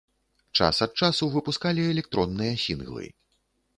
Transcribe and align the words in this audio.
Час 0.59 0.79
ад 0.85 0.95
часу 1.03 1.29
выпускалі 1.35 1.85
электронныя 1.93 2.53
сінглы. 2.67 3.05